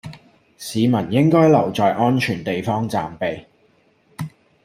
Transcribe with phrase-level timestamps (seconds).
[0.57, 3.45] 市民應留在安全地方暫避